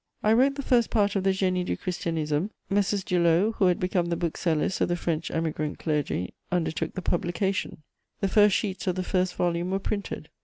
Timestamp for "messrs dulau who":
2.71-3.65